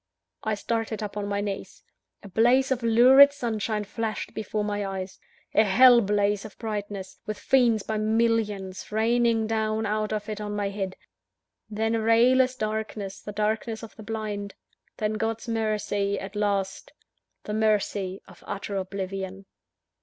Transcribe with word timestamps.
I 0.43 0.55
started 0.55 1.03
up 1.03 1.15
on 1.15 1.27
my 1.27 1.41
knees. 1.41 1.83
A 2.23 2.27
blaze 2.27 2.71
of 2.71 2.81
lurid 2.81 3.31
sunshine 3.31 3.83
flashed 3.83 4.33
before 4.33 4.63
my 4.63 4.83
eyes; 4.83 5.19
a 5.53 5.63
hell 5.63 6.01
blaze 6.01 6.43
of 6.43 6.57
brightness, 6.57 7.19
with 7.27 7.37
fiends 7.37 7.83
by 7.83 7.99
millions, 7.99 8.91
raining 8.91 9.45
down 9.45 9.85
out 9.85 10.11
of 10.11 10.27
it 10.27 10.41
on 10.41 10.55
my 10.55 10.69
head; 10.69 10.95
then 11.69 11.93
a 11.93 12.01
rayless 12.01 12.55
darkness 12.55 13.21
the 13.21 13.31
darkness 13.31 13.83
of 13.83 13.95
the 13.95 14.01
blind 14.01 14.55
then 14.97 15.13
God's 15.21 15.47
mercy 15.47 16.19
at 16.19 16.35
last 16.35 16.93
the 17.43 17.53
mercy 17.53 18.23
of 18.27 18.43
utter 18.47 18.77
oblivion. 18.77 19.45